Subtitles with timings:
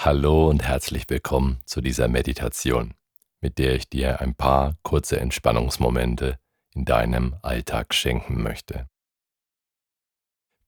[0.00, 2.94] Hallo und herzlich willkommen zu dieser Meditation,
[3.40, 6.38] mit der ich dir ein paar kurze Entspannungsmomente
[6.72, 8.88] in deinem Alltag schenken möchte.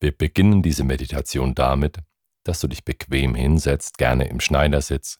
[0.01, 1.99] Wir beginnen diese Meditation damit,
[2.43, 5.17] dass du dich bequem hinsetzt, gerne im Schneidersitz.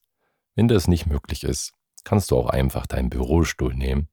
[0.56, 1.72] Wenn das nicht möglich ist,
[2.04, 4.10] kannst du auch einfach deinen Bürostuhl nehmen.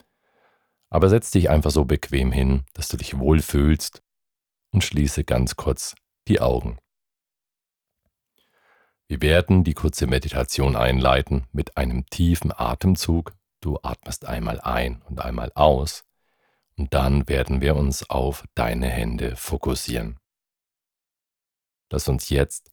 [0.90, 4.00] Aber setz dich einfach so bequem hin, dass du dich wohlfühlst
[4.70, 5.96] und schließe ganz kurz
[6.28, 6.78] die Augen.
[9.08, 13.32] Wir werden die kurze Meditation einleiten mit einem tiefen Atemzug.
[13.60, 16.04] Du atmest einmal ein und einmal aus
[16.76, 20.20] und dann werden wir uns auf deine Hände fokussieren.
[21.90, 22.70] Lass uns jetzt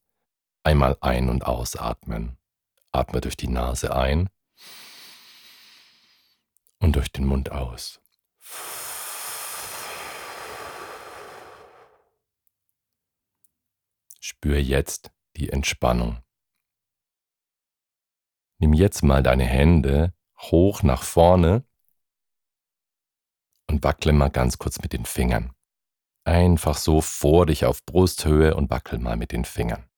[0.62, 2.38] einmal ein- und ausatmen.
[2.92, 4.30] Atme durch die Nase ein
[6.80, 8.02] und durch den Mund aus.
[14.20, 16.25] Spür jetzt die Entspannung.
[18.58, 21.66] Nimm jetzt mal deine Hände hoch nach vorne
[23.68, 25.54] und wackle mal ganz kurz mit den Fingern.
[26.24, 29.90] Einfach so vor dich auf Brusthöhe und wackel mal mit den Fingern.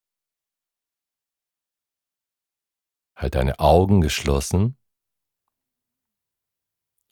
[3.16, 4.78] Halt deine Augen geschlossen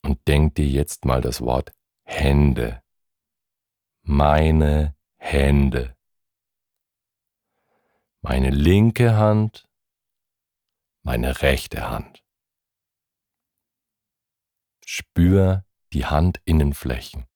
[0.03, 2.83] und denk dir jetzt mal das Wort Hände.
[4.03, 5.95] Meine Hände.
[8.21, 9.67] Meine linke Hand
[11.05, 12.25] meine rechte Hand.
[14.83, 17.27] Spür die Handinnenflächen.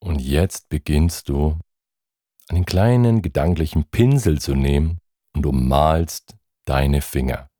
[0.00, 1.58] Und jetzt beginnst du,
[2.48, 5.00] einen kleinen gedanklichen Pinsel zu nehmen
[5.34, 6.36] und ummalst
[6.66, 7.50] deine Finger.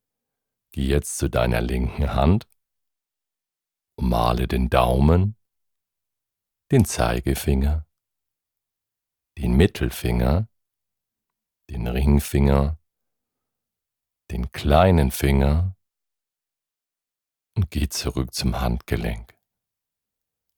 [0.73, 2.47] Geh jetzt zu deiner linken Hand,
[3.97, 5.37] ummale den Daumen,
[6.71, 7.87] den Zeigefinger,
[9.39, 10.49] den Mittelfinger,
[11.69, 12.79] den Ringfinger,
[14.31, 15.77] den kleinen Finger
[17.55, 19.35] und geh zurück zum Handgelenk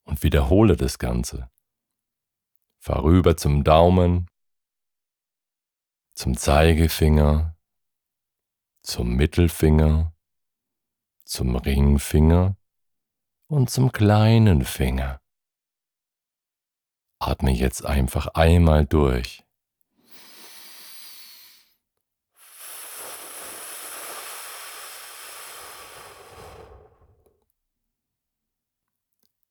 [0.05, 1.51] und wiederhole das Ganze.
[2.79, 4.31] Fahr rüber zum Daumen,
[6.15, 7.57] zum Zeigefinger,
[8.83, 10.15] zum Mittelfinger,
[11.25, 12.57] zum Ringfinger
[13.49, 15.21] und zum kleinen Finger.
[17.19, 19.43] Atme jetzt einfach einmal durch.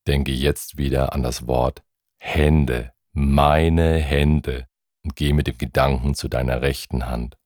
[0.07, 1.83] Denke jetzt wieder an das Wort
[2.17, 4.67] Hände, meine Hände
[5.03, 7.37] und geh mit dem Gedanken zu deiner rechten Hand.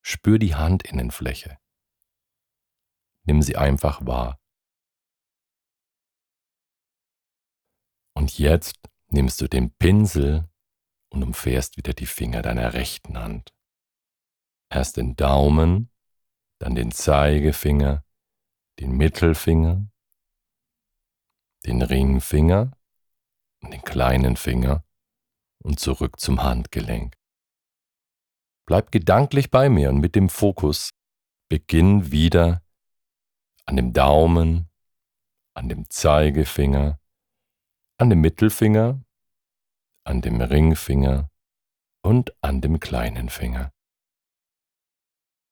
[0.00, 1.58] Spür die Handinnenfläche.
[3.24, 4.40] Nimm sie einfach wahr.
[8.14, 8.78] Und jetzt
[9.16, 10.48] nimmst du den Pinsel
[11.08, 13.54] und umfährst wieder die Finger deiner rechten Hand.
[14.68, 15.90] Erst den Daumen,
[16.58, 18.04] dann den Zeigefinger,
[18.78, 19.88] den Mittelfinger,
[21.64, 22.76] den Ringfinger
[23.62, 24.84] und den kleinen Finger
[25.62, 27.16] und zurück zum Handgelenk.
[28.66, 30.90] Bleib gedanklich bei mir und mit dem Fokus
[31.48, 32.62] beginn wieder
[33.64, 34.68] an dem Daumen,
[35.54, 37.00] an dem Zeigefinger,
[37.96, 39.05] an dem Mittelfinger,
[40.06, 41.30] an dem Ringfinger
[42.02, 43.72] und an dem kleinen Finger.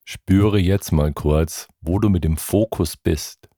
[0.06, 3.48] Spüre jetzt mal kurz, wo du mit dem Fokus bist.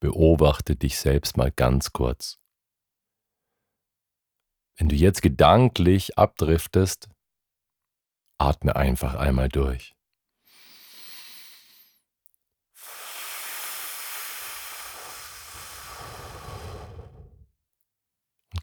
[0.00, 2.38] Beobachte dich selbst mal ganz kurz.
[4.76, 7.08] Wenn du jetzt gedanklich abdriftest,
[8.38, 9.94] atme einfach einmal durch.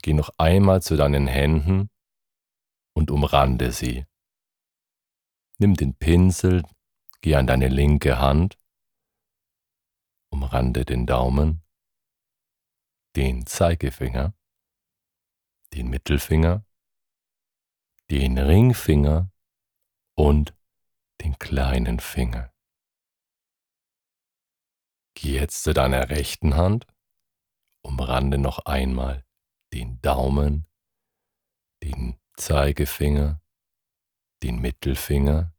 [0.02, 1.90] Geh noch einmal zu deinen Händen
[2.94, 4.06] und umrande sie.
[5.58, 6.62] Nimm den Pinsel,
[7.20, 8.56] geh an deine linke Hand,
[10.30, 11.62] umrande den Daumen,
[13.14, 14.32] den Zeigefinger,
[15.74, 16.64] den Mittelfinger,
[18.10, 19.30] den Ringfinger
[20.14, 20.54] und
[21.20, 22.54] den kleinen Finger.
[25.14, 26.86] Geh jetzt zu deiner rechten Hand,
[27.82, 29.26] umrande noch einmal
[29.72, 30.66] den Daumen,
[31.82, 33.42] den Zeigefinger,
[34.42, 35.54] den Mittelfinger,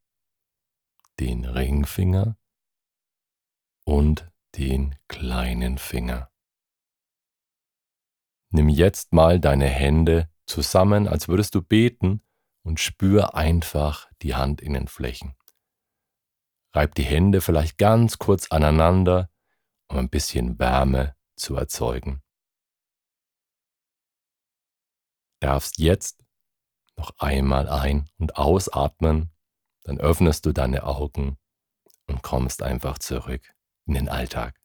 [1.19, 2.38] den Ringfinger
[3.86, 6.31] und den kleinen Finger.
[8.50, 12.22] Nimm jetzt mal deine Hände zusammen, als würdest du beten,
[12.64, 15.36] und spür einfach die Handinnenflächen.
[16.74, 19.30] Reib die Hände vielleicht ganz kurz aneinander,
[19.88, 22.22] um ein bisschen Wärme zu erzeugen.
[25.42, 26.24] Darfst jetzt
[26.98, 29.32] Noch einmal ein- und ausatmen,
[29.84, 31.38] dann öffnest du deine Augen
[32.08, 33.42] und kommst einfach zurück
[33.88, 34.62] in den Alltag.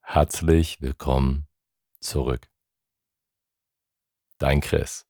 [0.00, 1.48] Herzlich willkommen
[2.00, 2.48] zurück.
[4.38, 5.06] Dein Chris.